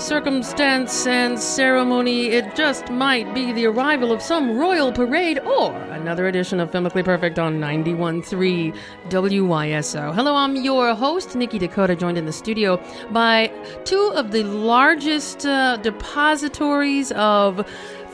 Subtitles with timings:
[0.00, 2.28] Circumstance, and ceremony.
[2.28, 7.04] It just might be the arrival of some royal parade or another edition of Filmically
[7.04, 8.74] Perfect on 91.3
[9.08, 10.14] WYSO.
[10.14, 13.48] Hello, I'm your host, Nikki Dakota, joined in the studio by
[13.84, 17.68] two of the largest uh, depositories of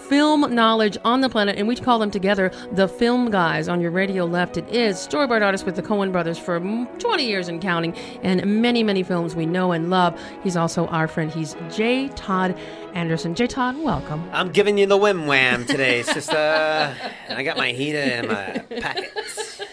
[0.08, 3.68] film knowledge on the planet, and we call them together the Film Guys.
[3.68, 7.48] On your radio left, it is storyboard artist with the Coen brothers for 20 years
[7.48, 10.20] and counting, and many, many films we know and love.
[10.42, 11.30] He's also our friend.
[11.32, 12.08] He's J.
[12.10, 12.56] Todd
[12.94, 13.34] Anderson.
[13.34, 13.46] J.
[13.46, 14.28] Todd, welcome.
[14.32, 16.36] I'm giving you the whim wham today, sister.
[16.36, 19.60] and I got my heater and my packets.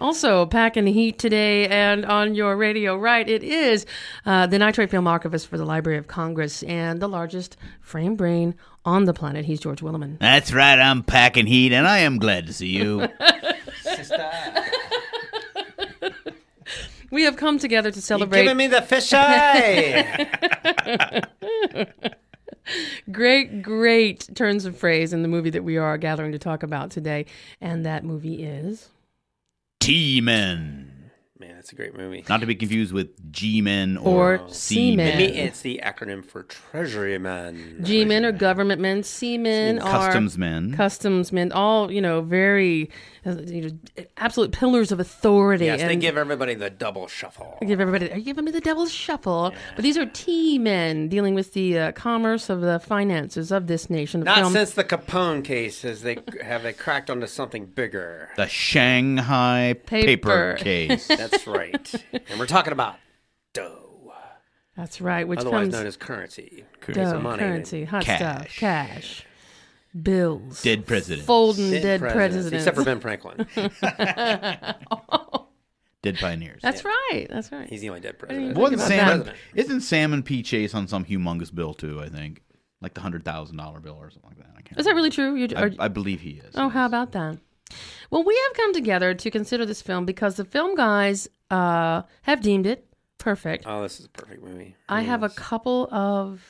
[0.00, 3.84] Also, packing the heat today, and on your radio right, it is
[4.24, 8.54] uh, the Nitrate Film Archivist for the Library of Congress and the largest frame brain
[8.84, 9.44] on the planet.
[9.44, 10.18] He's George Willeman.
[10.18, 13.08] That's right, I'm packing heat, and I am glad to see you.
[13.82, 14.30] Sister
[17.10, 20.46] We have come together to You celebrate giving me the fish eye?
[23.10, 26.92] great, great turns of phrase in the movie that we are gathering to talk about
[26.92, 27.26] today,
[27.60, 28.90] and that movie is.
[29.80, 31.10] T-Men.
[31.38, 32.24] Man, that's a great movie.
[32.28, 35.06] Not to be confused with G-Men or, Or Seamen.
[35.06, 37.80] Maybe it's the acronym for Treasury men.
[37.82, 40.74] G men are government men, seamen are Customs Men.
[40.74, 42.90] customs men, all you know, very
[43.26, 43.62] uh, you
[43.96, 45.66] know, absolute pillars of authority.
[45.66, 47.58] Yes, they give everybody the double shuffle.
[47.60, 48.10] They give everybody.
[48.10, 49.52] Are you giving me the devil's shuffle?
[49.76, 53.90] But these are T men dealing with the uh, commerce of the finances of this
[53.90, 54.20] nation.
[54.20, 58.30] The Not film- since the Capone case has they have they cracked onto something bigger.
[58.36, 60.06] the Shanghai Paper.
[60.06, 61.06] paper, case.
[61.20, 61.59] That's right.
[61.64, 62.96] And we're talking about
[63.52, 64.12] dough,
[64.76, 65.26] That's right.
[65.26, 66.64] Which otherwise comes known as currency.
[66.92, 67.38] dough, money.
[67.40, 68.18] currency, hot Cash.
[68.18, 69.26] stuff, cash,
[70.02, 71.26] bills, Dead president.
[71.26, 72.66] folding Dead dead, presidents, presidents.
[72.66, 73.46] except for Ben Franklin.
[76.02, 76.62] Dead pioneers.
[76.62, 77.26] That's right.
[77.28, 77.68] That's right.
[77.68, 78.50] He's the only dead president.
[78.52, 79.34] even Wasn't think about Sam, that.
[79.54, 82.00] isn't Salmon P Chase on some humongous bill too?
[82.00, 82.40] I think,
[82.80, 84.46] like the hundred thousand dollar bill or something like that.
[84.56, 85.34] I can't Is that really true?
[85.34, 86.54] You, I, are, I believe he is.
[86.54, 87.36] Oh, how about that?
[88.10, 92.40] Well, we have come together to consider this film because the film guys uh, have
[92.40, 92.86] deemed it
[93.18, 93.64] perfect.
[93.66, 94.76] Oh, this is a perfect movie.
[94.88, 96.42] I have a couple of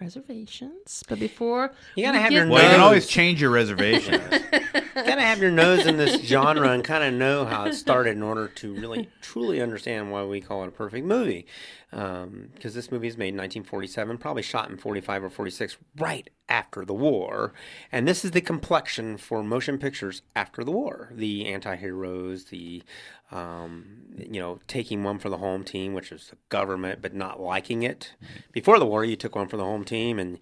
[0.00, 3.50] reservations, but before You gotta we have get your Well, you can always change your
[4.94, 5.18] reservation.
[5.18, 8.22] gotta have your nose in this genre and kind of know how it started in
[8.22, 11.46] order to really truly understand why we call it a perfect movie.
[11.92, 16.30] Um, because this movie is made in 1947, probably shot in 45 or 46, right
[16.48, 17.52] after the war.
[17.90, 21.10] And this is the complexion for motion pictures after the war.
[21.14, 22.82] The anti-heroes, the
[23.32, 27.40] um, you know, taking one for the home team, which is the government, but not
[27.40, 28.12] liking it.
[28.52, 30.38] Before the war, you took one for the home team and you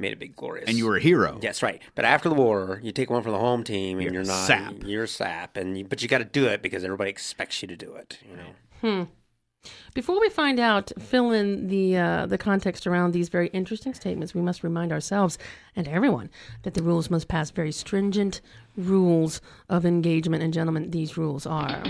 [0.00, 0.68] made it big, glorious.
[0.68, 1.38] and you were a hero.
[1.40, 1.80] That's right.
[1.94, 4.46] But after the war, you take one for the home team, and You're you're, not.
[4.46, 4.74] sap.
[4.84, 7.76] You're sap, and you, but you got to do it because everybody expects you to
[7.76, 8.18] do it.
[8.28, 9.08] You know.
[9.94, 14.34] Before we find out, fill in the uh, the context around these very interesting statements.
[14.34, 15.38] We must remind ourselves
[15.74, 16.28] and everyone
[16.64, 18.42] that the rules must pass very stringent
[18.76, 19.40] rules
[19.70, 20.42] of engagement.
[20.42, 21.82] And gentlemen, these rules are.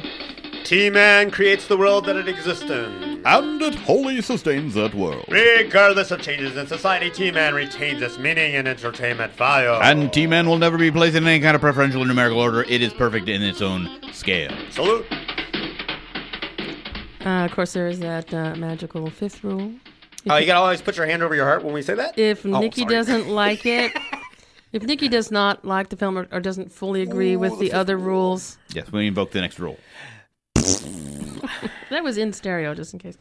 [0.65, 3.21] T-Man creates the world that it exists in.
[3.27, 5.27] and it wholly sustains that world.
[5.29, 9.69] Regardless of changes in society, T-Man retains its meaning and entertainment value.
[9.83, 12.63] And T-Man will never be placed in any kind of preferential or numerical order.
[12.63, 14.51] It is perfect in its own scale.
[14.71, 15.05] salute.
[17.21, 19.71] Uh, of course, there is that uh, magical fifth rule.
[20.29, 22.19] Oh, you gotta always put your hand over your heart when we say that.
[22.19, 22.95] If Oh, Nikki sorry.
[22.95, 23.93] doesn't like it,
[24.73, 27.99] if Nikki does not like the film or, or doesn't fully agree with the other
[27.99, 29.79] rules, Yes, we invoke the next rule.
[31.91, 33.17] that was in stereo, just in case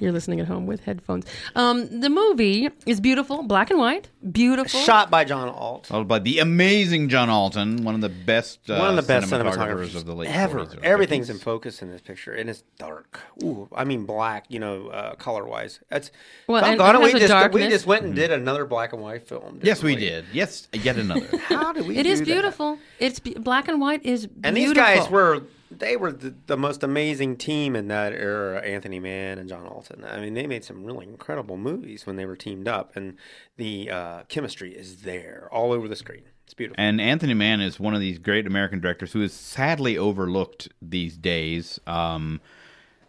[0.00, 1.26] you're listening at home with headphones.
[1.54, 4.80] Um, the movie is beautiful, black and white, beautiful.
[4.80, 5.86] shot by John Alt.
[5.86, 9.30] Followed by the amazing John Alton, one of the best, uh, One of the best
[9.30, 10.64] cinematographers cinematographers of the late ever.
[10.64, 13.20] 40s or Everything's in focus in this picture, and it's dark.
[13.42, 14.46] Ooh, I mean black.
[14.48, 15.80] You know, uh, color wise.
[15.88, 16.10] That's
[16.46, 18.64] Well, and doggone it it, we has a just we just went and did another
[18.64, 19.60] black and white film.
[19.62, 20.24] Yes, we did.
[20.32, 21.26] Yes, yet another.
[21.44, 21.96] How did we?
[21.96, 22.32] It is do that?
[22.32, 22.78] beautiful.
[22.98, 24.48] It's be- black and white is beautiful.
[24.48, 25.42] And these guys were
[25.78, 28.60] they were the, the most amazing team in that era.
[28.60, 30.04] Anthony Mann and John Alton.
[30.04, 33.16] I mean, they made some really incredible movies when they were teamed up, and
[33.56, 36.22] the uh, chemistry is there all over the screen.
[36.44, 36.82] It's beautiful.
[36.82, 41.16] And Anthony Mann is one of these great American directors who is sadly overlooked these
[41.16, 41.78] days.
[41.86, 42.40] Um,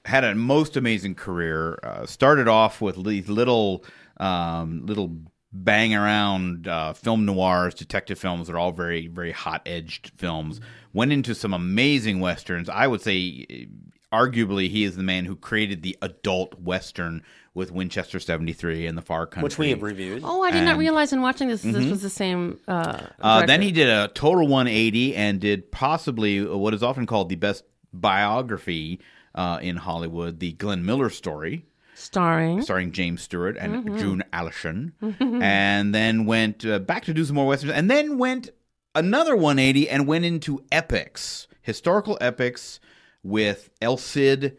[0.06, 1.80] had a most amazing career.
[1.84, 3.84] Uh, started off with these little
[4.18, 5.16] um, little
[5.52, 8.48] bang around uh, film noirs, detective films.
[8.48, 10.60] They're all very very hot edged films.
[10.94, 12.70] Went into some amazing westerns.
[12.70, 13.66] I would say, eh,
[14.12, 17.22] arguably, he is the man who created the adult western
[17.54, 20.22] with Winchester seventy three and the Far Country, which we have reviewed.
[20.24, 22.60] Oh, I did not realize in watching this this was the same.
[22.68, 27.30] Uh, Uh, then he did a total 180 and did possibly what is often called
[27.30, 29.00] the best biography
[29.36, 31.66] uh, in Hollywood, the Glenn Miller story,
[32.00, 32.62] starring.
[32.62, 33.98] starring James Stewart and Mm-hmm.
[33.98, 38.50] June Allyson, and then went uh, back to do some more westerns, and then went
[38.96, 42.80] another 180 and went into epics, historical epics
[43.24, 44.58] with El Cid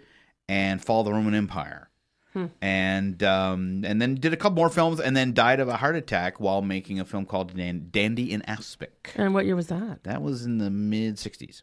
[0.49, 1.89] and Fall of the Roman Empire.
[2.33, 2.47] Hmm.
[2.63, 5.97] And um, and then did a couple more films, and then died of a heart
[5.97, 9.11] attack while making a film called Dan- Dandy in Aspic.
[9.17, 10.05] And what year was that?
[10.05, 11.63] That was in the mid '60s.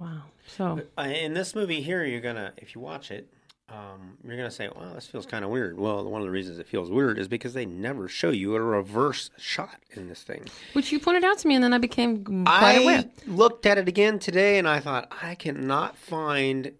[0.00, 0.22] Wow.
[0.48, 3.32] So Uh, in this movie here, you're gonna, if you watch it,
[3.68, 6.58] um, you're gonna say, "Well, this feels kind of weird." Well, one of the reasons
[6.58, 10.44] it feels weird is because they never show you a reverse shot in this thing.
[10.74, 13.04] which you pointed out to me, and then I became quite I aware.
[13.26, 16.72] looked at it again today, and I thought I cannot find.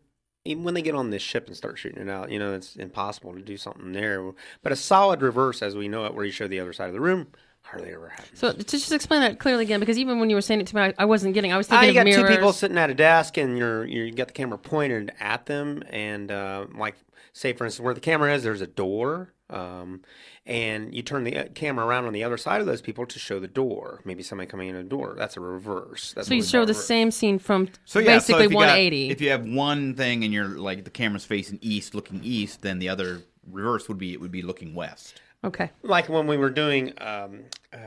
[0.46, 2.76] Even when they get on this ship and start shooting it out, you know it's
[2.76, 4.32] impossible to do something there.
[4.62, 6.92] But a solid reverse, as we know it, where you show the other side of
[6.92, 7.28] the room,
[7.64, 8.38] hardly ever happens.
[8.38, 10.76] So to just explain that clearly again, because even when you were saying it to
[10.76, 11.52] me, I, I wasn't getting.
[11.52, 12.30] I was Ah, thinking you of got mirrors.
[12.30, 15.82] two people sitting at a desk, and you're you got the camera pointed at them,
[15.90, 16.94] and uh, like
[17.32, 20.02] say for instance where the camera is, there's a door, um,
[20.46, 23.18] and you turn the uh, camera around on the other side of those people to
[23.18, 24.00] show the door.
[24.04, 25.14] Maybe somebody coming in a door.
[25.18, 26.12] That's a reverse.
[26.12, 26.86] That's so you show the reverse.
[26.86, 29.10] same scene from So yeah, basically so if you got- 180.
[29.10, 32.78] if you have one thing and you're like the camera's facing east, looking east, then
[32.78, 35.20] the other reverse would be it would be looking west.
[35.44, 35.70] Okay.
[35.82, 37.78] Like when we were doing um, uh,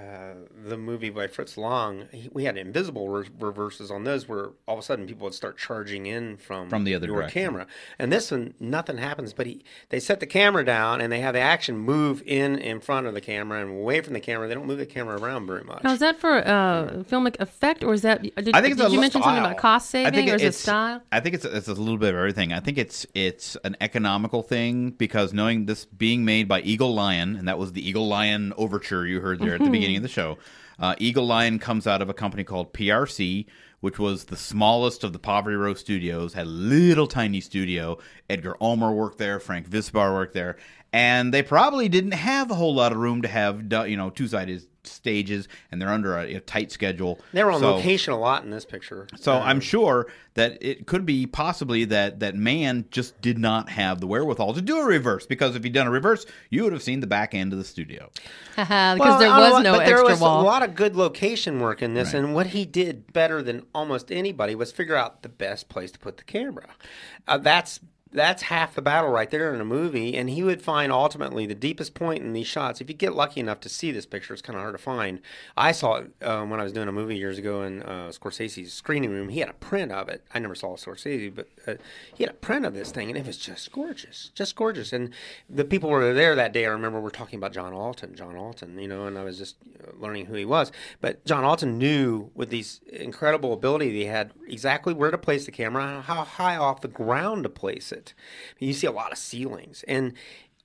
[0.65, 4.75] the movie by Fritz Lang, he, we had invisible re- reverses on those, where all
[4.77, 7.43] of a sudden people would start charging in from From the other your direction.
[7.43, 7.67] camera.
[7.97, 11.33] And this one, nothing happens, but he they set the camera down and they have
[11.33, 14.47] the action move in in front of the camera and away from the camera.
[14.47, 15.83] They don't move the camera around very much.
[15.83, 18.21] Now is that for uh, filmic effect, or is that?
[18.21, 20.35] Did, I think it's did you li- mention something about cost I saving, think or
[20.35, 21.01] is it style?
[21.11, 22.51] I think it's it's a little bit of everything.
[22.53, 27.45] I think it's it's an economical thing because knowing this being made by Eagle Lion,
[27.47, 30.37] that was the Eagle Lion overture you heard there at the beginning of the show.
[30.79, 33.45] Uh, Eagle Lion comes out of a company called PRC,
[33.79, 36.33] which was the smallest of the Poverty Row studios.
[36.33, 37.97] Had a little tiny studio.
[38.29, 39.39] Edgar Ulmer worked there.
[39.39, 40.57] Frank Wisbar worked there,
[40.93, 44.27] and they probably didn't have a whole lot of room to have you know two
[44.27, 47.19] sided stages, and they're under a, a tight schedule.
[47.33, 49.07] they were on So- location a lot in this picture.
[49.15, 53.69] so Uh, I'm sure that it could be possibly that that man just did not
[53.69, 56.73] have the wherewithal to do a reverse because if he'd done a reverse, you would
[56.73, 58.09] have seen the back end of the studio.
[58.55, 60.41] because Well, there was no but there extra was wall.
[60.41, 62.23] a lot of good location work in this, Right.
[62.23, 65.99] and what he did better than almost anybody was figure out the best place to
[65.99, 66.67] put the camera.
[67.27, 67.79] Uh, that's
[68.11, 71.55] that's half the battle right there in a movie, and he would find ultimately the
[71.55, 72.81] deepest point in these shots.
[72.81, 75.19] If you get lucky enough to see this picture, it's kind of hard to find.
[75.55, 78.73] I saw it um, when I was doing a movie years ago in uh, Scorsese's
[78.73, 79.29] screening room.
[79.29, 80.23] He had a print of it.
[80.33, 81.75] I never saw Scorsese, but uh,
[82.13, 84.93] he had a print of this thing, and it was just gorgeous, just gorgeous.
[84.93, 85.11] And
[85.49, 86.65] the people were there that day.
[86.65, 89.55] I remember we're talking about John Alton, John Alton, you know, and I was just
[89.83, 90.71] uh, learning who he was.
[91.01, 95.51] But John Alton knew with these incredible ability he had exactly where to place the
[95.51, 97.96] camera, how high off the ground to place it.
[98.59, 100.13] You see a lot of ceilings, and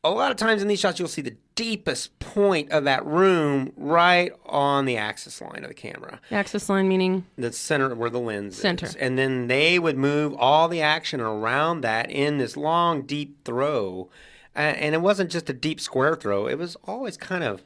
[0.05, 3.73] a lot of times in these shots you'll see the deepest point of that room
[3.77, 8.11] right on the axis line of the camera The Axis line meaning the center where
[8.11, 8.61] the lens is.
[8.61, 8.87] Center.
[8.87, 8.97] is.
[8.97, 14.11] And then they would move all the action around that in this long, deep throw.
[14.55, 17.63] And it wasn't just a deep square throw, it was always kind of.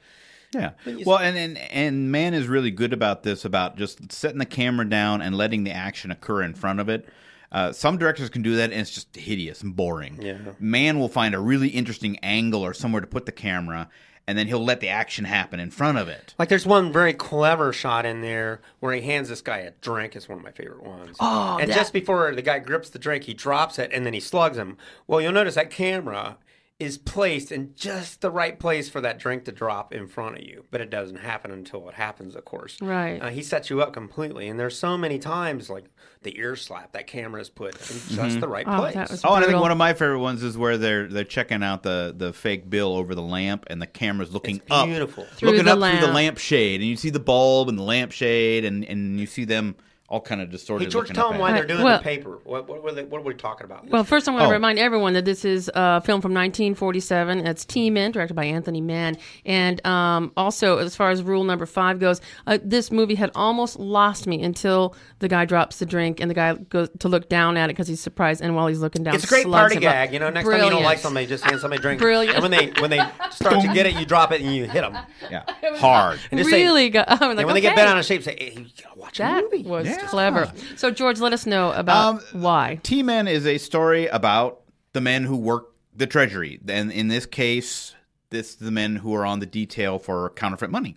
[0.55, 0.71] Yeah.
[1.05, 4.89] Well, and, and and man is really good about this about just setting the camera
[4.89, 7.09] down and letting the action occur in front of it.
[7.53, 10.21] Uh, some directors can do that, and it's just hideous and boring.
[10.21, 10.39] Yeah.
[10.59, 13.89] Man will find a really interesting angle or somewhere to put the camera,
[14.27, 16.35] and then he'll let the action happen in front of it.
[16.39, 20.17] Like there's one very clever shot in there where he hands this guy a drink.
[20.17, 21.17] It's one of my favorite ones.
[21.21, 24.15] Oh, and that- just before the guy grips the drink, he drops it and then
[24.15, 24.77] he slugs him.
[25.07, 26.39] Well, you'll notice that camera
[26.79, 30.43] is placed in just the right place for that drink to drop in front of
[30.45, 32.77] you, but it doesn't happen until it happens, of course.
[32.83, 33.19] Right.
[33.19, 35.87] Uh, he sets you up completely, and there's so many times like
[36.23, 38.95] the ear slap that camera is put in just the right Oh, place.
[38.95, 41.25] that was- Oh, and I think one of my favorite ones is where they're they're
[41.25, 44.87] checking out the the fake bill over the lamp, and the camera's looking It's up,
[44.87, 45.25] beautiful.
[45.25, 46.15] Through looking the up through the lamp.
[46.15, 49.77] lampshade, and you see the bulb and the lampshade, and and you see them
[50.09, 50.85] all kind of distorted.
[50.85, 52.39] Hey, George, looking tell them why they're doing well- the paper.
[52.45, 53.89] What, what, were they, what are we talking about?
[53.89, 54.53] Well, first I want to Oh.
[54.53, 57.47] remind everyone that this is a film from 1947.
[57.47, 59.17] It's T-Men, directed by Anthony Mann.
[59.45, 63.79] And um, also, as far as rule number five goes, uh, this movie had almost
[63.79, 67.57] lost me until the guy drops the drink and the guy goes to look down
[67.57, 68.41] at it because he's surprised.
[68.43, 69.83] And while he's looking down, it's a great party him up.
[69.83, 70.13] gag.
[70.13, 70.85] You know, next time you don't Brilliant.
[70.87, 72.01] like somebody, just hand somebody a drink.
[72.01, 72.37] Brilliant.
[72.37, 74.83] And when they when they start to get it, you drop it and you hit
[74.83, 74.97] them.
[75.31, 75.45] yeah,
[75.79, 76.21] hard.
[76.31, 76.87] And just say- really.
[76.97, 79.19] I'm like, and when they get bent out of shape, say, "Hey, you gotta watch
[79.21, 79.96] a movie." was Yeah.
[79.97, 80.51] Clever.
[80.77, 82.81] So, George, let us know about Um, why.
[82.83, 84.61] T Men is a story about
[84.93, 86.61] the men who work the treasury.
[86.69, 87.95] And in this case,
[88.31, 90.97] this is the men who are on the detail for counterfeit money.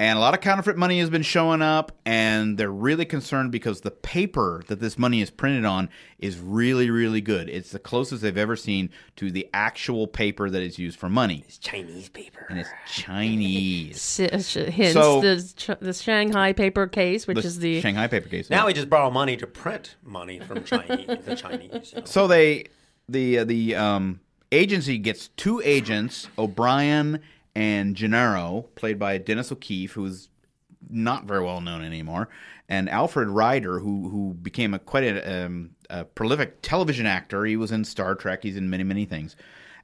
[0.00, 3.82] And a lot of counterfeit money has been showing up, and they're really concerned because
[3.82, 7.50] the paper that this money is printed on is really, really good.
[7.50, 11.44] It's the closest they've ever seen to the actual paper that is used for money.
[11.46, 12.46] It's Chinese paper.
[12.48, 14.00] And it's Chinese.
[14.00, 18.30] Si- sh- Hence So- the, the Shanghai paper case, which The is the Shanghai paper
[18.30, 18.48] case.
[18.48, 21.24] now we just borrow money to print money from Chinese.
[21.26, 21.92] the Chinese.
[21.94, 22.02] you.
[22.06, 22.64] So they
[23.06, 27.20] the uh, the um, agency gets two agents, O'Brien
[27.54, 30.28] and Gennaro, played by Dennis O'Keefe, who's
[30.88, 32.28] not very well known anymore,
[32.68, 37.44] and Alfred Ryder, who who became a quite a, um, a prolific television actor.
[37.44, 38.42] He was in Star Trek.
[38.42, 39.36] He's in many many things,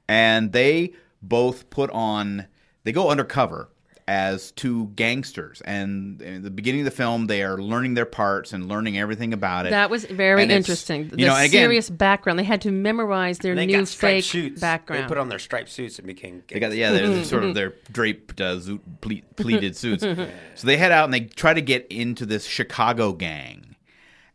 [0.07, 2.47] and they both put on.
[2.83, 3.69] They go undercover
[4.09, 8.53] as two gangsters, and in the beginning of the film, they are learning their parts
[8.53, 9.71] and learning everything about it.
[9.71, 11.09] That was very And it's- interesting.
[11.09, 12.39] The you know, and again- serious background.
[12.39, 14.61] They had to memorize their new got fake suits.
[14.61, 15.03] background.
[15.03, 16.41] They put on their striped suits and became.
[16.47, 20.03] They got yeah, they're sort of their draped uh, zoot, ple- pleated suits.
[20.03, 20.27] So
[20.67, 23.75] they head out and they try to get into this Chicago gang,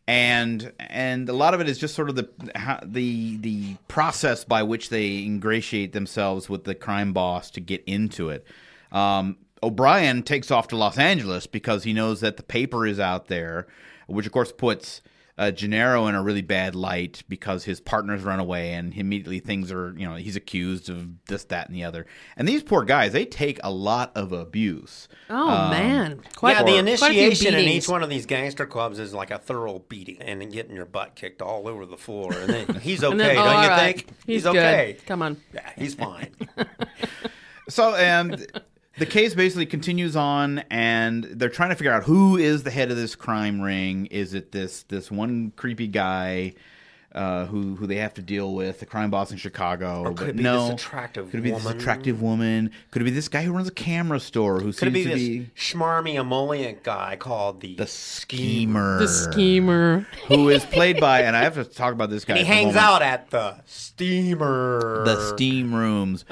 [0.06, 2.28] and and a lot of it is just sort of the
[2.84, 8.28] the the process by which they ingratiate themselves with the crime boss to get into
[8.28, 8.46] it.
[8.90, 13.28] Um, O'Brien takes off to Los Angeles because he knows that the paper is out
[13.28, 13.66] there,
[14.06, 15.02] which of course puts
[15.38, 19.72] uh, Gennaro in a really bad light because his partners run away and immediately things
[19.72, 22.06] are, you know, he's accused of this, that, and the other.
[22.36, 25.08] And these poor guys, they take a lot of abuse.
[25.30, 28.98] oh Um, man, quite, yeah, the quite initiation in each one of these gangster clubs
[28.98, 32.32] is like a thorough beating and getting your butt kicked all over the floor.
[32.34, 34.08] And then he's okay, And then, don't you right, think?
[34.26, 34.92] He's, okay.
[34.98, 35.06] good.
[35.06, 35.38] Come on.
[35.54, 36.34] Yeah, he's fine.
[37.68, 38.44] So, and
[39.02, 42.92] the case basically continues on, and they're trying to figure out who is the head
[42.92, 44.06] of this crime ring.
[44.06, 46.54] Is it this this one creepy guy
[47.12, 50.04] uh, who who they have to deal with, the crime boss in Chicago?
[50.04, 50.68] Or could it be no.
[50.68, 51.64] this attractive Could it be woman?
[51.64, 52.70] this attractive woman?
[52.92, 55.02] Could it be this guy who runs a camera store who Could it seems be
[55.02, 59.00] to this be schmarmy emollient guy called the, the schemer?
[59.00, 60.06] The schemer.
[60.28, 62.36] who is played by, and I have to talk about this guy.
[62.36, 65.02] And he hangs out at the steamer.
[65.04, 66.24] the steam rooms.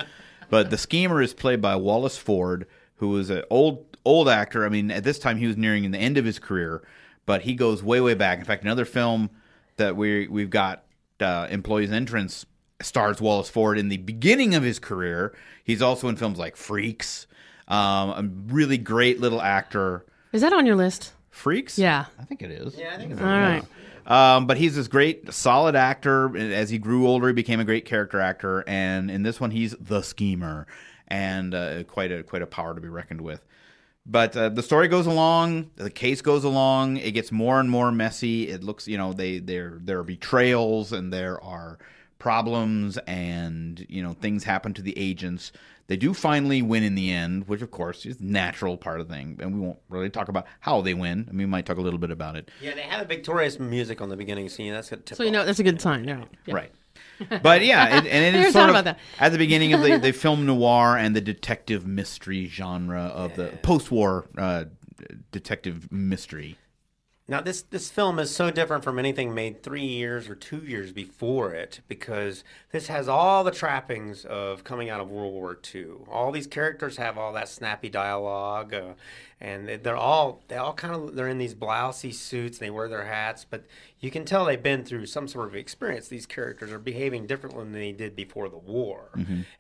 [0.51, 2.67] But the schemer is played by Wallace Ford,
[2.97, 4.67] who is an old old actor.
[4.67, 6.83] I mean, at this time he was nearing the end of his career,
[7.25, 8.39] but he goes way way back.
[8.39, 9.31] In fact, another film
[9.77, 10.85] that we we've got
[11.21, 12.45] uh, Employees Entrance
[12.83, 15.35] stars Wallace Ford in the beginning of his career.
[15.65, 17.27] He's also in films like Freaks.
[17.69, 20.05] Um, a really great little actor.
[20.33, 21.13] Is that on your list?
[21.31, 21.79] Freaks?
[21.79, 22.07] Yeah.
[22.19, 22.77] I think it is.
[22.77, 23.63] Yeah, I think it's All right.
[24.07, 26.37] Um, but he's this great, solid actor.
[26.37, 29.75] As he grew older, he became a great character actor, and in this one, he's
[29.81, 30.67] the schemer,
[31.09, 33.45] and uh, quite a quite a power to be reckoned with.
[34.07, 36.97] But uh, the story goes along, the case goes along.
[36.97, 38.49] It gets more and more messy.
[38.49, 41.79] It looks, you know, they there there are betrayals and there are
[42.19, 45.53] problems, and you know things happen to the agents.
[45.91, 49.09] They do finally win in the end, which of course is a natural part of
[49.09, 51.27] the thing, and we won't really talk about how they win.
[51.29, 52.49] I mean, we might talk a little bit about it.
[52.63, 54.73] Yeah, they have a victorious music on the beginning scene.
[54.73, 56.09] That's a tip So you know that's a good sign.
[56.09, 56.29] Right.
[56.47, 56.55] Yeah.
[56.55, 56.73] Right.
[57.43, 58.99] But yeah, it, and it Never is thought sort of about that.
[59.19, 63.49] at the beginning of the, the film noir and the detective mystery genre of the
[63.65, 64.67] post-war uh,
[65.33, 66.57] detective mystery.
[67.31, 70.91] Now this this film is so different from anything made three years or two years
[70.93, 75.87] before it because this has all the trappings of coming out of World War II.
[76.11, 78.95] All these characters have all that snappy dialogue, uh,
[79.41, 82.59] and they- they're all they all kind of they're in these blousy suits.
[82.59, 83.63] And they wear their hats, but
[84.01, 86.09] you can tell they've been through some sort of experience.
[86.09, 89.11] These characters are behaving differently than they did before the war,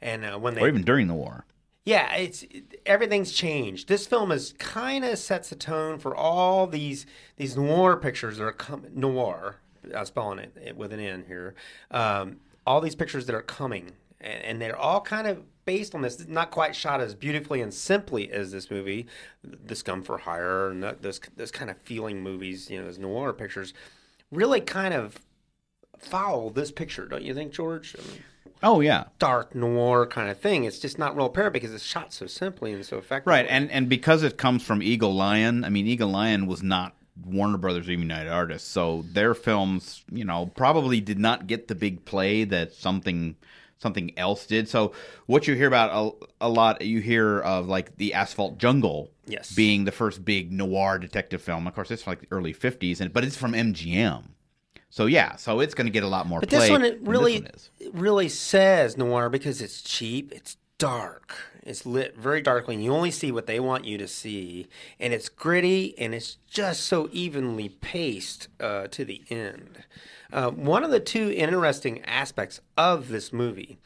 [0.03, 1.45] and uh, when they Or even during the war.
[1.85, 2.45] Yeah, it's
[2.85, 3.89] everything's changed.
[3.89, 7.07] This film is kind of sets the tone for all these
[7.37, 8.93] these noir pictures that are coming.
[8.95, 9.57] Noir,
[9.97, 11.55] I'm spelling it, it with an N here.
[11.91, 16.03] Um, all these pictures that are coming, and, and they're all kind of based on
[16.03, 16.29] this.
[16.29, 19.07] Not quite shot as beautifully and simply as this movie,
[19.43, 23.33] This Gun for Hire, and this this kind of feeling movies, you know, as noir
[23.33, 23.73] pictures,
[24.31, 25.19] really kind of
[25.99, 27.97] follow this picture, don't you think, George?
[27.99, 28.23] I mean,
[28.62, 29.05] Oh yeah.
[29.19, 30.64] dark noir kind of thing.
[30.64, 33.33] It's just not real apparent because it's shot so simply and so effectively.
[33.33, 36.95] Right, and and because it comes from Eagle Lion, I mean Eagle Lion was not
[37.25, 38.69] Warner Brothers or United Artists.
[38.69, 43.37] So their films, you know, probably did not get the big play that something
[43.79, 44.69] something else did.
[44.69, 44.93] So
[45.25, 45.90] what you hear about
[46.40, 49.55] a, a lot, you hear of like the Asphalt Jungle, Yes.
[49.55, 51.67] being the first big noir detective film.
[51.67, 54.25] Of course, it's from like the early '50s, and but it's from MGM.
[54.91, 56.59] So yeah, so it's going to get a lot more But play.
[56.61, 57.71] this one, it really, one is.
[57.93, 63.11] really says noir because it's cheap, it's dark, it's lit very darkly, and you only
[63.11, 64.67] see what they want you to see,
[64.99, 69.85] and it's gritty, and it's just so evenly paced uh, to the end.
[70.33, 73.79] Uh, one of the two interesting aspects of this movie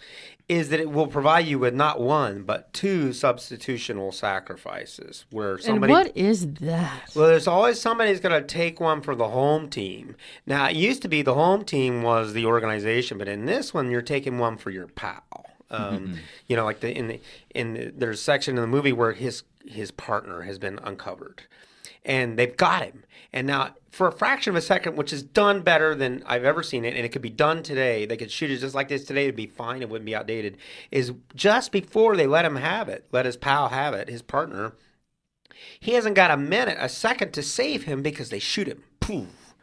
[0.46, 5.62] is that it will provide you with not one but two substitutional sacrifices, where And
[5.62, 7.10] somebody what is that?
[7.14, 10.16] well, there's always somebody who's going to take one for the home team.
[10.46, 13.90] Now, it used to be the home team was the organization, but in this one,
[13.90, 15.43] you're taking one for your pal.
[15.70, 17.20] Um, you know, like the in the
[17.54, 21.42] in the, there's a section in the movie where his his partner has been uncovered,
[22.04, 23.04] and they've got him.
[23.32, 26.62] And now, for a fraction of a second, which is done better than I've ever
[26.62, 28.06] seen it, and it could be done today.
[28.06, 29.82] They could shoot it just like this today; it'd be fine.
[29.82, 30.58] It wouldn't be outdated.
[30.90, 34.74] Is just before they let him have it, let his pal have it, his partner
[35.80, 38.82] he hasn't got a minute, a second to save him because they shoot him.
[39.00, 39.54] Poof.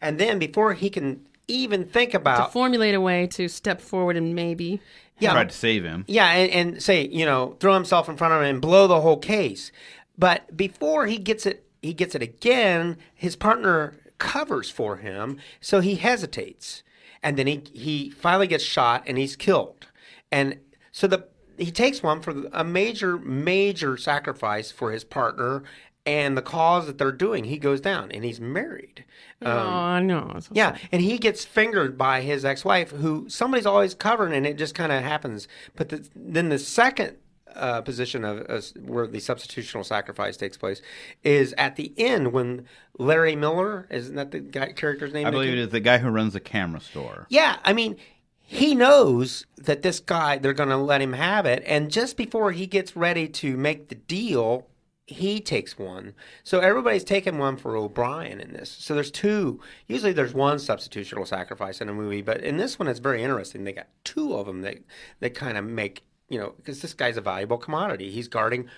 [0.00, 4.16] And then before he can even think about to formulate a way to step forward
[4.16, 4.80] and maybe.
[5.18, 6.04] yeah, tried to save him.
[6.06, 9.00] yeah, and, and say you know throw himself in front of him and blow the
[9.00, 9.72] whole case.
[10.16, 12.96] But before he gets it, he gets it again.
[13.14, 16.82] His partner covers for him, so he hesitates,
[17.22, 19.86] and then he he finally gets shot and he's killed.
[20.30, 20.58] And
[20.92, 21.26] so the
[21.56, 25.62] he takes one for a major major sacrifice for his partner
[26.08, 27.44] and the cause that they're doing.
[27.44, 29.04] He goes down and he's married.
[29.42, 30.36] oh no!
[30.40, 34.56] So Yeah, and he gets fingered by his ex-wife, who somebody's always covering, and it
[34.58, 35.46] just kind of happens.
[35.76, 37.16] But the, then the second
[37.54, 40.80] uh, position of uh, where the substitutional sacrifice takes place
[41.24, 42.66] is at the end when
[42.98, 45.26] Larry Miller isn't that the guy character's name?
[45.26, 47.26] I that believe you- it is the guy who runs the camera store.
[47.28, 47.96] yeah, I mean,
[48.50, 51.62] he knows that this guy, they're going to let him have it.
[51.66, 54.66] And just before he gets ready to make the deal,
[55.08, 56.14] he takes one.
[56.44, 58.70] So everybody's taking one for O'Brien in this.
[58.70, 59.58] So there's two.
[59.86, 63.64] Usually there's one substitutional sacrifice in a movie, but in this one, it's very interesting.
[63.64, 64.78] They got two of them that,
[65.20, 68.10] that kind of make, you know, because this guy's a valuable commodity.
[68.10, 68.68] He's guarding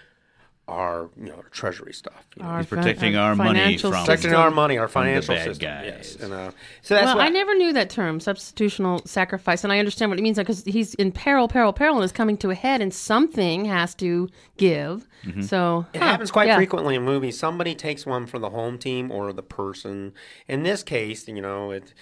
[0.70, 2.24] our, you know, our treasury stuff.
[2.36, 2.48] You know.
[2.48, 4.34] Our He's fin- protecting our money from- Protecting system.
[4.40, 5.68] our money, our financial bad system.
[5.68, 5.84] guys.
[5.86, 6.50] Yes, and uh,
[6.82, 10.18] so that's well, what I never knew that term, substitutional sacrifice, and I understand what
[10.18, 12.94] it means because he's in peril, peril, peril, and is coming to a head, and
[12.94, 15.06] something has to give.
[15.24, 15.42] Mm-hmm.
[15.42, 16.56] So It huh, happens quite yeah.
[16.56, 17.38] frequently in movies.
[17.38, 20.12] Somebody takes one for the home team or the person.
[20.48, 21.92] In this case, you know, it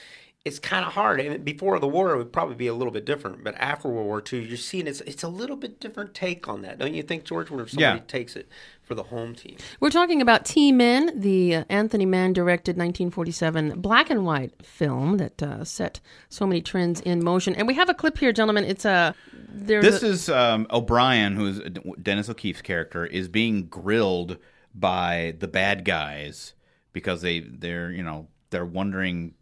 [0.49, 1.21] it's kind of hard.
[1.21, 3.45] And before the war, it would probably be a little bit different.
[3.45, 6.63] But after World War II, you're seeing it's it's a little bit different take on
[6.63, 7.51] that, don't you think, George?
[7.51, 8.05] Where somebody Yeah.
[8.07, 8.49] takes it
[8.83, 9.57] for the home team.
[9.81, 15.19] We're talking about T Men, the uh, Anthony Mann directed 1947 black and white film
[15.19, 17.55] that uh, set so many trends in motion.
[17.55, 18.65] And we have a clip here, gentlemen.
[18.65, 19.15] It's a
[19.51, 21.61] there's This a, is um, O'Brien, who's
[22.03, 24.39] Dennis O'Keefe's character, is being grilled
[24.75, 26.55] by the bad guys
[26.93, 29.35] because they they're you know they're wondering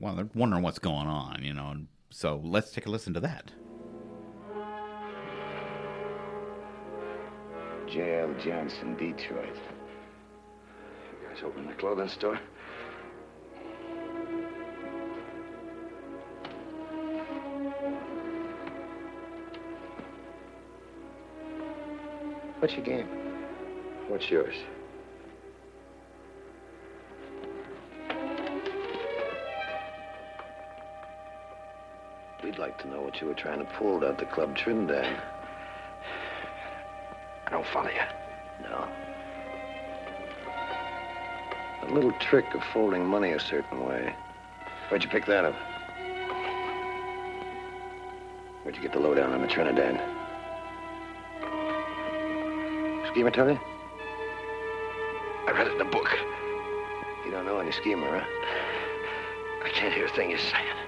[0.00, 3.20] well they're wondering what's going on you know and so let's take a listen to
[3.20, 3.52] that.
[7.92, 8.34] J.L.
[8.42, 9.54] Johnson, Detroit.
[11.12, 12.40] You guys open the clothing store?
[22.58, 23.06] What's your game?
[24.08, 24.54] What's yours?
[32.46, 35.20] We'd like to know what you were trying to pull out the Club Trinidad.
[37.44, 38.00] I don't follow you.
[38.62, 38.86] No.
[41.82, 44.14] A little trick of folding money a certain way.
[44.88, 45.56] Where'd you pick that up?
[48.62, 50.00] Where'd you get the lowdown on the Trinidad?
[53.10, 53.58] Schemer tell you?
[55.48, 56.16] I read it in a book.
[57.24, 58.24] You don't know any schemer, huh?
[59.64, 60.85] I can't hear a thing you're saying.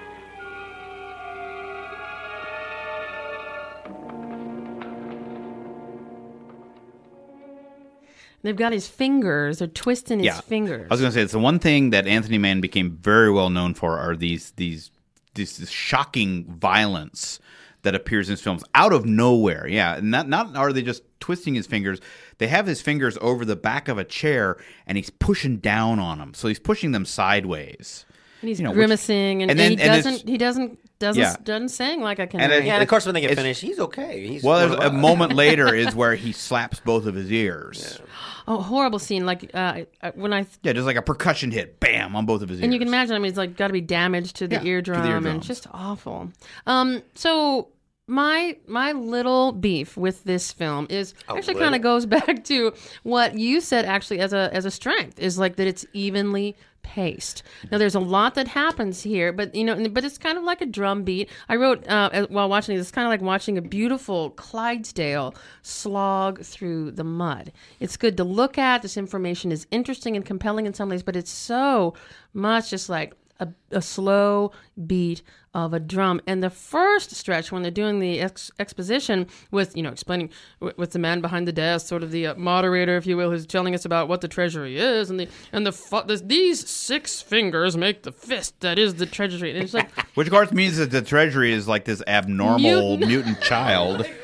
[8.43, 9.59] They've got his fingers.
[9.59, 10.87] They're twisting his yeah, fingers.
[10.91, 13.51] I was going to say it's the one thing that Anthony Mann became very well
[13.51, 14.91] known for are these these
[15.35, 17.39] this, this shocking violence
[17.83, 19.67] that appears in his films out of nowhere.
[19.69, 22.01] Yeah, not not are they just twisting his fingers?
[22.39, 26.19] They have his fingers over the back of a chair and he's pushing down on
[26.19, 26.35] them.
[26.35, 28.05] So he's pushing them sideways.
[28.41, 30.29] And he's you know, which- grimacing, and, and and then- he and doesn't.
[30.29, 30.79] He doesn't.
[31.01, 31.37] Doesn't Yeah.
[31.45, 32.57] doesn't sing like a And canary.
[32.57, 34.27] it- Yeah, and of course when they get finished, he's okay.
[34.27, 38.01] He's Well, there's a moment later is where he slaps both of his ears.
[38.49, 39.25] Oh, horrible scene!
[39.25, 39.83] Like uh,
[40.15, 42.65] when I Yeah, just like a percussion hit, bam, on both of his ears.
[42.65, 43.15] and you can imagine.
[43.15, 45.43] I mean, it's like got to be damage to the, Yeah, to the eardrum, and
[45.43, 46.33] just awful.
[46.67, 47.69] Um, so
[48.09, 53.39] my my little beef with this film is actually kind of goes back to what
[53.39, 56.57] you said actually as a as a strength is like that it's evenly
[56.89, 57.43] paced.
[57.71, 60.63] Now there's a lot that happens here, but you know, but it's kind of like
[60.63, 61.29] a drum beat.
[61.49, 66.43] I wrote uh, while watching this, it's kind of like watching a beautiful Clydesdale slog
[66.43, 67.53] through the mud.
[67.79, 68.81] It's good to look at.
[68.81, 71.93] This information is interesting and compelling in some ways, but it's so
[72.33, 74.53] much just like a, a slow
[74.87, 75.23] beat
[75.55, 76.21] of a drum.
[76.27, 80.75] And the first stretch, when they're doing the ex- exposition with, you know, explaining w-
[80.77, 83.47] with the man behind the desk, sort of the uh, moderator, if you will, who's
[83.47, 87.21] telling us about what the treasury is, and the and the fu- this, these six
[87.23, 89.51] fingers make the fist that is the treasury.
[89.53, 92.59] And it's like, Which, of course, means that the Treasury is like this abnormal
[92.99, 93.07] Mutant.
[93.09, 94.07] mutant, child.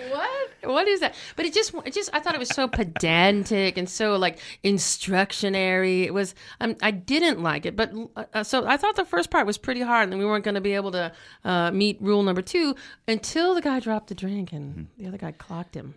[0.66, 0.88] what?
[0.88, 1.14] Is that?
[1.36, 6.04] But it just, it just, I thought it was so pedantic and so like instructionary.
[6.04, 7.76] It was, um, I didn't like it.
[7.76, 10.54] But uh, so I thought the first part was pretty hard, and we weren't going
[10.54, 11.12] to be able to
[11.44, 12.74] uh, meet rule number two
[13.08, 15.94] until the guy dropped the drink and the other guy clocked him.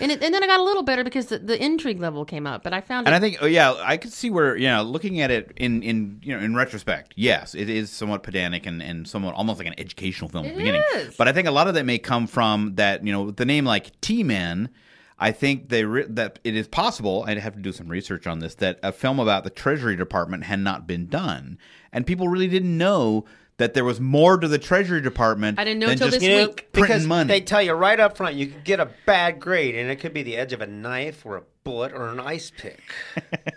[0.00, 2.46] And, it, and then I got a little better because the, the intrigue level came
[2.46, 2.62] up.
[2.62, 4.82] But I found And it I think, oh, yeah, I could see where, you know,
[4.82, 8.82] looking at it in, in you know, in retrospect, yes, it is somewhat pedantic and,
[8.82, 10.82] and somewhat almost like an educational film at the It beginning.
[10.94, 11.16] is.
[11.16, 13.44] But I think a lot of that may come from that, you know, with the
[13.44, 14.70] name like T-Men,
[15.18, 17.24] I think they re- that it is possible.
[17.26, 18.54] I'd have to do some research on this.
[18.56, 21.58] That a film about the Treasury Department had not been done,
[21.90, 23.24] and people really didn't know
[23.58, 25.58] that there was more to the Treasury Department.
[25.58, 26.68] I didn't know than till just this You week.
[26.72, 27.28] because printing money.
[27.28, 30.12] they tell you right up front you could get a bad grade, and it could
[30.12, 32.80] be the edge of a knife or a bullet or an ice pick.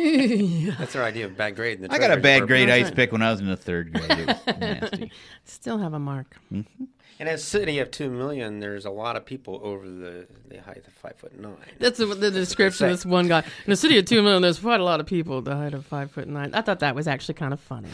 [0.78, 1.76] That's our idea of bad grade.
[1.80, 3.56] In the I got a bad grade That's ice pick when I was in the
[3.56, 4.10] third grade.
[4.10, 5.12] It was nasty.
[5.44, 6.36] still have a mark.
[7.20, 10.82] In a city of two million, there's a lot of people over the, the height
[10.86, 11.54] of five foot nine.
[11.78, 13.44] That's the, the description of this one guy.
[13.66, 15.84] In a city of two million, there's quite a lot of people the height of
[15.84, 16.54] five foot nine.
[16.54, 17.90] I thought that was actually kind of funny.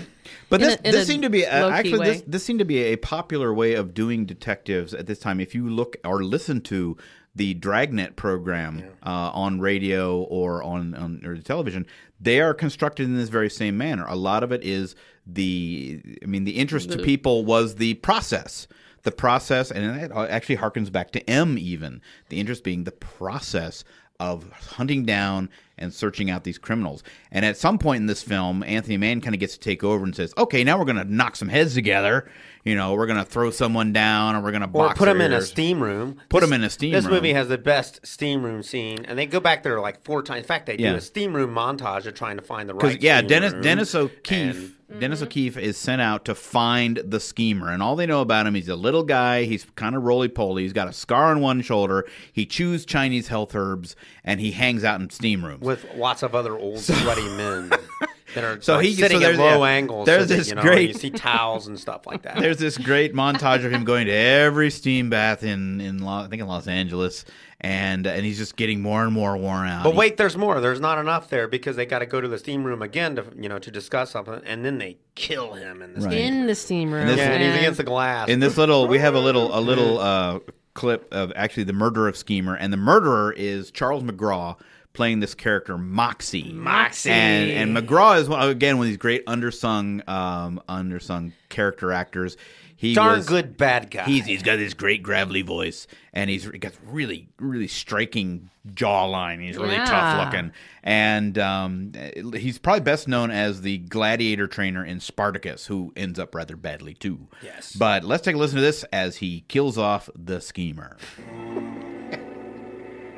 [0.49, 2.65] But In this, a- this seemed to be uh, low-key actually this, this seemed to
[2.65, 5.41] be a popular way of doing detectives at this time.
[5.41, 6.97] If you look or listen to
[7.37, 11.87] the Dragnet program uh, on radio or on, on or television,
[12.19, 14.07] they are constructed in this very same manner.
[14.09, 14.97] A lot of it is
[15.27, 18.67] the, I mean, the interest to people was the process.
[19.03, 21.59] The process, and it actually harkens back to M.
[21.59, 23.85] Even the interest being the process
[24.21, 25.49] of hunting down
[25.79, 27.03] and searching out these criminals.
[27.31, 30.05] And at some point in this film, Anthony Mann kind of gets to take over
[30.05, 32.29] and says, "Okay, now we're going to knock some heads together.
[32.65, 35.21] You know, we're going to throw someone down, or we're going to Or put them
[35.21, 36.17] in a steam room.
[36.31, 36.99] Put This- 'em in a steam room.
[36.99, 37.15] This room.
[37.15, 40.39] movie has the best steam room scene, and they go back there like four times.
[40.39, 40.93] In fact, they Yeah.
[40.93, 43.01] do a steam room montage of trying to find the right.
[43.01, 43.63] yeah, Dennis room.
[43.63, 44.76] Dennis O'Keefe.
[44.89, 45.27] And- Dennis mm-hmm.
[45.27, 48.69] O'Keefe is sent out to find the schemer, and all they know about him, he's
[48.69, 49.45] a little guy.
[49.45, 50.63] He's kind of roly poly.
[50.63, 52.07] He's got a scar on one shoulder.
[52.33, 55.63] He chews Chinese health herbs, and he hangs out in steam rooms.
[55.63, 57.71] with lots of other old sweaty men
[58.37, 60.07] that are So like, he- sitting there's- at low yeah, angles.
[60.07, 62.39] there's so that, this you know, great- You see towels and stuff like that.
[62.39, 66.29] There's this great montage of him going to every steam bath in in Lo- I
[66.29, 67.25] think in Los Angeles,
[67.61, 69.83] and and he's just getting more and more worn out.
[69.85, 70.61] But He- wait, there's more.
[70.61, 73.25] There's not enough there because they got to go to the steam room again to
[73.39, 76.13] you know to discuss something, and then they kill him in the Right.
[76.13, 76.35] steam.
[76.35, 77.07] In the steam room.
[77.07, 78.29] this- Yeah, and he's against the glass.
[78.29, 80.39] in this little we have a little a little uh,
[80.75, 84.55] clip of actually the murder of schemer and the murderer is charles mcgraw
[84.97, 87.11] playing this character moxie Moxie.
[87.11, 92.37] and and mcgraw is one, again one of these great undersung um, undersung character actors
[92.79, 94.05] he darn was, good bad guy.
[94.05, 99.41] He's, he's got this great gravelly voice, and he's he got really really striking jawline.
[99.41, 99.87] He's really Yeah.
[99.87, 101.93] tough looking, and um,
[102.35, 106.93] he's probably best known as the gladiator trainer in Spartacus, who ends up rather badly
[106.93, 107.27] too.
[107.43, 107.75] Yes.
[107.75, 110.99] But let's take a listen to this as he kills off the schemer.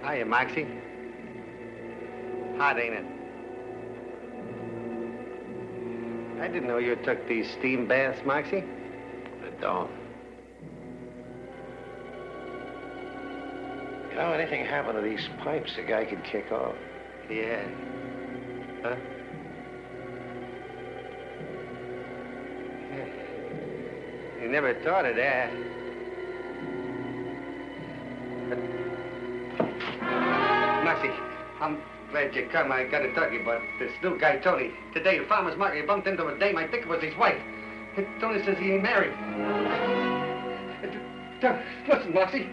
[0.08, 0.68] Hiya, Moxie.
[2.58, 3.04] Hot, ain't it?
[6.40, 8.64] I didn't know you took these steam baths, Moxie.
[9.44, 9.90] I don't.
[14.10, 16.74] You know, anything happen to these pipes, a guy could kick off.
[17.30, 17.62] Yeah.
[18.82, 18.96] Huh?
[22.90, 23.06] Yeah.
[24.42, 25.52] You never thought of that.
[30.84, 31.12] Moxie,
[31.60, 32.72] I'm glad you come.
[32.72, 34.70] I got to talk to you about this new guy, Tony.
[34.94, 36.56] Today, the farmer's market, he bumped into a dame.
[36.56, 37.40] I think it was his wife.
[38.20, 39.12] Tony says he ain't married.
[41.42, 42.48] Uh, Listen, Moxie.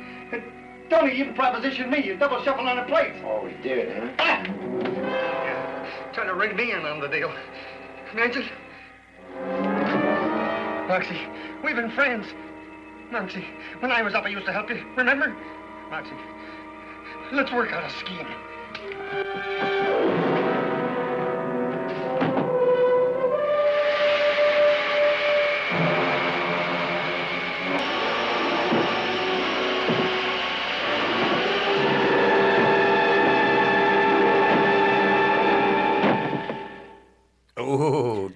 [0.90, 2.04] Tony even propositioned me.
[2.06, 3.18] You double shuffle on the plates.
[3.24, 4.10] Oh, he did, huh?
[4.20, 4.44] Ah!
[4.44, 7.34] Yeah, Trying to ring me in on the deal.
[8.14, 8.48] Imagine.
[10.88, 11.22] Moxie,
[11.64, 12.28] we've been friends.
[13.12, 13.46] Moxie,
[13.80, 14.84] when I was up, I used to help you.
[14.96, 15.36] Remember?
[15.90, 16.14] Moxie,
[17.32, 18.28] let's work out a scheme.
[19.16, 20.25] うん。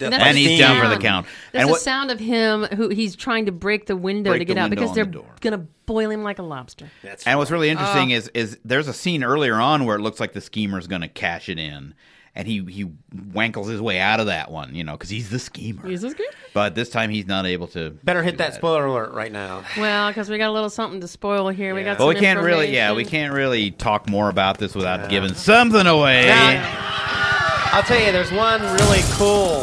[0.10, 1.28] That's and he's down for the count.
[1.52, 4.41] There's and a what, sound of him who he's trying to break the window Break
[4.41, 6.89] to get out because they're the gonna boil him like a lobster.
[7.04, 7.74] That's and what's really Uh.
[7.74, 11.02] interesting is is there's a scene earlier on where it looks like the schemer's going
[11.02, 11.93] to cash it in,
[12.36, 12.86] and he he
[13.34, 15.88] wankles his way out of that one, you know, because he's the schemer.
[15.88, 16.28] Is this good?
[16.54, 17.91] But this time he's not able to.
[18.04, 19.63] better hit that spoiler alert right now.
[19.78, 21.76] Well, because we got a little something to spoil here.
[21.76, 21.98] We got.
[22.00, 25.86] But we can't really, yeah, we can't really talk more about this without giving something
[25.88, 26.26] away.
[26.28, 29.62] Now, I'll tell you, there's one really cool,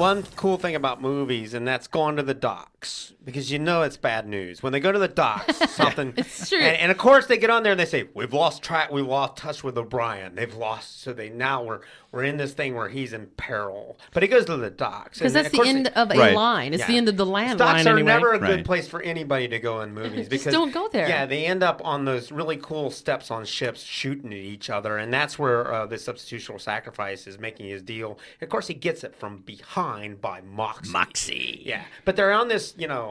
[0.00, 3.96] one cool thing about movies, and that's going to the docks because you know it's
[3.96, 5.58] bad news when they go to the docks.
[5.70, 6.58] Something, It's true.
[6.58, 8.90] And, and of course, they get on there and they say, "We've lost track.
[8.90, 10.34] We've lost touch with O'Brien.
[10.34, 11.80] They've lost." So they now we're
[12.12, 13.96] we're in this thing where he's in peril.
[14.12, 16.34] But he goes to the docks Because that's the end it- of a Right.
[16.34, 16.74] line.
[16.74, 18.12] It's the end of the land Docks line are anyway.
[18.12, 18.64] never a good Right.
[18.64, 21.08] place for anybody to go in movies Just because don't go there.
[21.08, 24.96] Yeah, they end up on those really cool steps on ships shooting at each other,
[24.98, 28.18] and that's where uh, the substitutional sacrifice is making his deal.
[28.40, 30.90] Of course, he gets it from behind by Moxie.
[30.92, 31.62] Moxie.
[31.64, 33.09] Yeah, but they're on this, you know.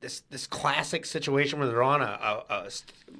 [0.00, 2.70] This, this classic situation where they're on a, a, a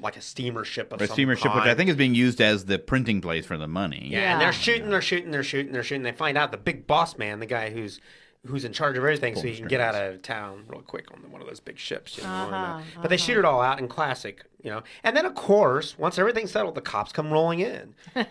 [0.03, 2.43] like a steamer ship of A some steamer ship, which I think is being used
[2.43, 4.09] as the printing place for the money.
[4.11, 4.33] Yeah, Yeah.
[4.33, 6.03] and they're shooting, they're shooting, they're shooting, they're shooting.
[6.03, 8.01] They find out the big boss man, the guy who's
[8.47, 11.21] who's in charge of everything, so he can get out of town real quick on
[11.33, 12.19] one of those big ships.
[12.19, 14.83] You know, and, uh, Uh-huh, But they shoot it all out in classic, you know.
[15.05, 17.95] And then of course, once everything's settled, the cops come rolling in.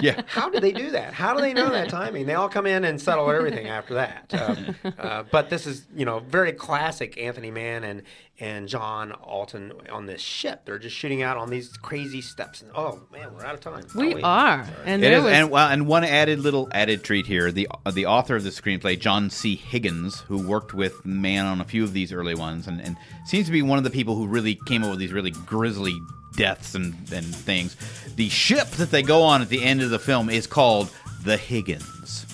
[0.00, 0.22] Yeah.
[0.28, 1.12] How do they do that?
[1.12, 2.26] How do they know that timing?
[2.26, 4.32] They all come in and settle everything after that.
[4.32, 8.02] Um, uh, but this is, you know, very classic Anthony Mann and
[8.40, 10.64] and John Alton on this ship.
[10.64, 12.62] They're just shooting out on these crazy steps.
[12.62, 13.84] And, oh man, we're out of time.
[13.96, 14.24] We Oh, wait.
[14.24, 17.50] are, and It there is, was and well, and one added little added treat here:
[17.50, 19.56] the uh, the author of the screenplay, John C.
[19.56, 22.96] Higgins, who worked with Mann on a few of these early ones, and, and
[23.26, 25.32] seems to be one of the people who really came up with these really
[25.78, 26.02] grisly
[26.36, 27.76] deaths and, and things.
[28.16, 30.90] The ship that they go on at the end of the film is called
[31.24, 32.26] the Higgins.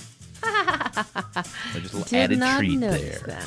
[0.43, 3.27] so just a little did added not treat notice there.
[3.29, 3.45] that.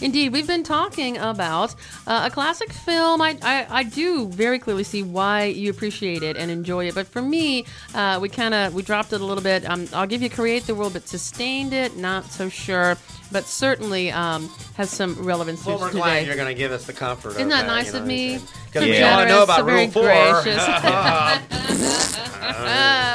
[0.00, 1.74] Indeed, we've been talking about
[2.06, 3.20] uh, a classic film.
[3.20, 7.06] I, I, I do very clearly see why you appreciate it and enjoy it, but
[7.06, 9.68] for me, uh, we kind of we dropped it a little bit.
[9.68, 12.96] Um, I'll give you "Create the World," but sustained it, not so sure.
[13.30, 16.00] But certainly um, has some relevance Well, to we're today.
[16.00, 17.32] glad you're going to give us the comfort.
[17.32, 18.38] Isn't of that that nice of me?
[18.66, 20.08] Because So we all generous, know so about very Rule Four.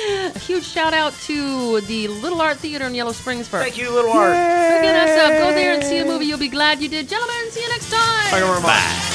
[0.46, 4.12] huge shout out to the Little Art Theater in Yellow Springs for Thank you, Little
[4.12, 4.34] Art.
[4.34, 5.32] hooking us up.
[5.32, 6.26] Go there and see a movie.
[6.26, 7.08] You'll be glad you did.
[7.08, 8.30] Gentlemen, see you next time.
[8.30, 9.12] Thank you very much.